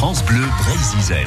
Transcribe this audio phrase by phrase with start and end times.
[0.00, 1.26] France Bleu Brésil.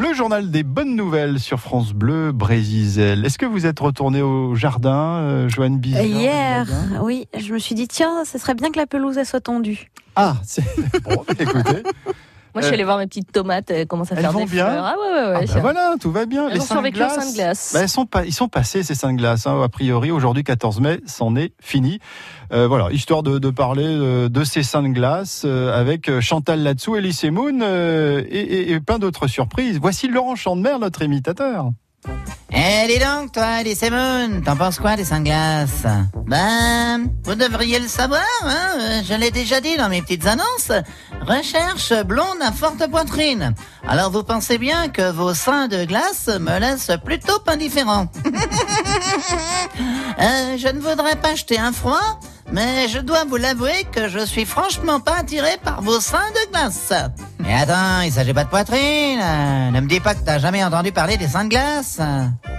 [0.00, 3.24] Le journal des bonnes nouvelles sur France Bleu Brésil.
[3.26, 6.06] Est-ce que vous êtes retourné au jardin, euh, Joanne Bizet?
[6.06, 6.68] Hier,
[7.02, 9.90] oui, je me suis dit, tiens, ce serait bien que la pelouse elle soit tendue.
[10.14, 10.62] Ah, c'est
[11.02, 11.82] bon, écoutez.
[12.54, 14.50] Moi, je suis allée voir mes petites tomates, elles commencent à Elles faire vont des
[14.50, 14.84] bien fleurs.
[14.84, 15.46] Ah ouais, ouais, ouais.
[15.48, 16.48] Ah bah voilà, tout va bien.
[16.48, 17.70] Elles les seins de glace, glace.
[17.74, 19.46] bah, elles sont pas, ils sont passés ces seins de glace.
[19.46, 22.00] Hein, a priori, aujourd'hui 14 mai, c'en est fini.
[22.52, 26.20] Euh, voilà, histoire de, de parler euh, de ces seins de glace euh, avec euh,
[26.20, 29.78] Chantal Latsou, Elise Moon euh, et, et, et plein d'autres surprises.
[29.80, 31.70] Voici Laurent Chandemer, notre imitateur.
[32.52, 35.86] Eh, dis donc, toi, Elise Moon, t'en penses quoi des seins de glace
[36.26, 40.72] Ben, vous devriez le savoir, hein, je l'ai déjà dit dans mes petites annonces.
[41.20, 43.54] Recherche blonde à forte poitrine.
[43.86, 48.06] Alors vous pensez bien que vos seins de glace me laissent plutôt indifférent.
[50.18, 52.20] Euh, je ne voudrais pas jeter un froid,
[52.52, 56.50] mais je dois vous l'avouer que je suis franchement pas attiré par vos seins de
[56.50, 56.92] glace.
[57.42, 59.20] Mais attends, il s'agit pas de poitrine.
[59.22, 61.98] euh, Ne me dis pas que t'as jamais entendu parler des seins de glace.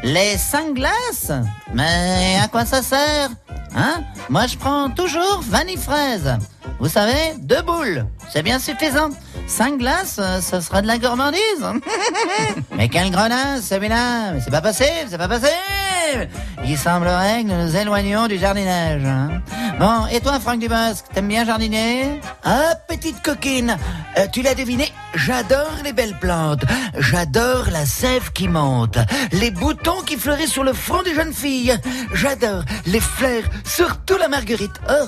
[0.03, 1.31] Les seins de glace
[1.73, 3.30] Mais à quoi ça sert
[3.75, 4.02] Hein?
[4.30, 6.38] Moi je prends toujours vanille fraise.
[6.80, 9.09] Vous savez, deux boules, c'est bien suffisant.
[9.47, 11.39] Cinq glaces, euh, ce sera de la gourmandise.
[12.75, 14.39] Mais quelle grenasse, celui-là?
[14.44, 16.27] C'est pas possible, c'est pas possible
[16.66, 19.03] Il semblerait que nous nous éloignions du jardinage.
[19.05, 19.42] hein.
[19.80, 22.20] Bon, et toi, Franck Dubosc, t'aimes bien jardiner?
[22.44, 23.77] Ah, petite coquine,
[24.17, 26.64] euh, tu l'as deviné, j'adore les belles plantes,
[26.98, 28.98] j'adore la sève qui monte,
[29.31, 31.78] les boutons qui fleurissent sur le front des jeunes filles,
[32.14, 34.80] j'adore les fleurs, surtout la marguerite.
[34.89, 35.08] Oh,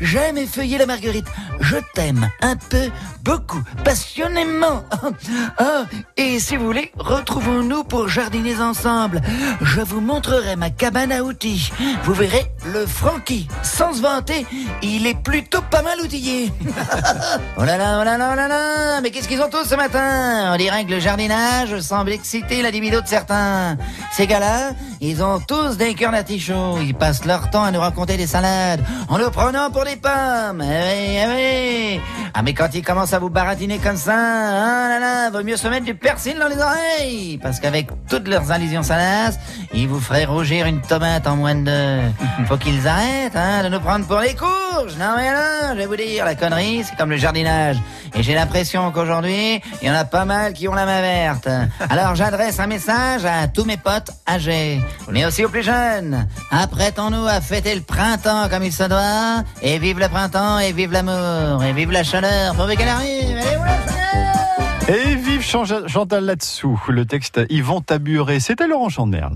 [0.00, 1.26] j'aime effeuiller la marguerite,
[1.60, 2.90] je t'aime un peu,
[3.22, 4.82] beaucoup, passionnément.
[5.60, 5.84] Oh,
[6.16, 9.20] et si vous voulez, retrouvons-nous pour jardiner ensemble.
[9.60, 11.70] Je vous montrerai ma cabane à outils.
[12.04, 14.46] Vous verrez le Francky, sans se vanter,
[14.82, 16.52] il est plutôt pas mal outillé.
[17.56, 19.74] Oh là là, oh là là, oh là là Mais qu'est-ce qu'ils ont tous ce
[19.74, 20.52] matin?
[20.52, 23.76] On dirait que le jardinage semble exciter la libido de certains.
[24.12, 24.70] Ces gars-là,
[25.10, 26.78] ils ont tous des cœurs d'artichaut.
[26.80, 30.62] Ils passent leur temps à nous raconter des salades, en nous prenant pour des pommes.
[30.62, 31.26] Eh oui, eh
[31.96, 32.00] oui
[32.32, 35.56] Ah mais quand ils commencent à vous baratiner comme ça, ah là là, vaut mieux
[35.56, 37.38] se mettre du persil dans les oreilles.
[37.42, 39.38] Parce qu'avec toutes leurs allusions salaces,
[39.74, 42.00] ils vous feraient rougir une tomate en moins de deux.
[42.46, 44.96] Faut qu'ils arrêtent hein, de nous prendre pour les courges.
[44.98, 47.76] Non mais là, je vais vous dire, la connerie, c'est comme le jardinage.
[48.14, 51.48] Et j'ai l'impression qu'aujourd'hui, il y en a pas mal qui ont la main verte.
[51.90, 56.26] Alors j'adresse un message à tous mes potes âgés, mais aussi aux plus jeunes.
[56.50, 59.44] Apprêtons-nous à fêter le printemps comme il se doit.
[59.62, 62.54] Et vive le printemps, et vive l'amour, et vive la chaleur.
[62.54, 63.38] Pourvu qu'elle arrive.
[64.86, 66.80] Allez, Et vive Chan- Chantal Latsou.
[66.88, 68.38] Le texte Yvon Taburé.
[68.40, 69.26] C'était Laurent Chandemer.